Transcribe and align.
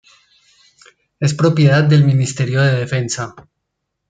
Es 1.19 1.35
propiedad 1.35 1.83
del 1.83 2.03
Ministerio 2.05 2.59
de 2.63 2.71
Defensa. 2.71 3.35